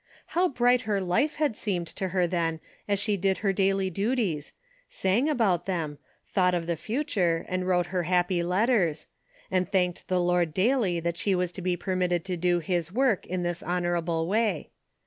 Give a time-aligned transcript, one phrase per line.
[0.33, 4.51] How bright her life had seemed to her then as she did her daily duties;
[4.89, 8.41] sang about them; thought of 86 A DAILY BATE." the future and wrote her happy
[8.41, 9.05] letters;
[9.51, 13.27] and thanked the Lord daily that she was to be permitted to do his work
[13.27, 14.71] in this honorable way.